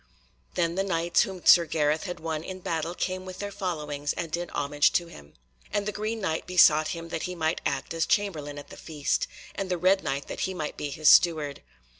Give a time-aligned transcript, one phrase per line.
[0.55, 4.31] Then the Knights whom Sir Gareth had won in battle came with their followings and
[4.31, 5.35] did homage to him,
[5.71, 9.27] and the Green Knight besought him that he might act as chamberlain at the feast,
[9.53, 11.61] and the Red Knight that he might be his steward.